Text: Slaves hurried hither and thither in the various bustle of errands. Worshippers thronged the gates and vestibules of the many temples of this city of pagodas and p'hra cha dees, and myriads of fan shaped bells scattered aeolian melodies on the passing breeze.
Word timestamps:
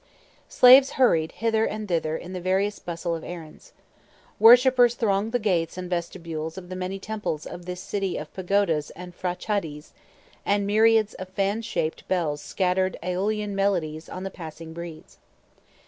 Slaves 0.49 0.93
hurried 0.93 1.31
hither 1.31 1.63
and 1.63 1.87
thither 1.87 2.17
in 2.17 2.33
the 2.33 2.41
various 2.41 2.79
bustle 2.79 3.13
of 3.13 3.23
errands. 3.23 3.71
Worshippers 4.39 4.95
thronged 4.95 5.31
the 5.31 5.37
gates 5.37 5.77
and 5.77 5.91
vestibules 5.91 6.57
of 6.57 6.69
the 6.69 6.75
many 6.75 6.97
temples 6.97 7.45
of 7.45 7.67
this 7.67 7.81
city 7.81 8.17
of 8.17 8.33
pagodas 8.33 8.89
and 8.95 9.15
p'hra 9.15 9.35
cha 9.37 9.59
dees, 9.59 9.93
and 10.43 10.65
myriads 10.65 11.13
of 11.13 11.29
fan 11.29 11.61
shaped 11.61 12.07
bells 12.07 12.41
scattered 12.41 12.97
aeolian 13.03 13.53
melodies 13.55 14.09
on 14.09 14.23
the 14.23 14.31
passing 14.31 14.73
breeze. 14.73 15.19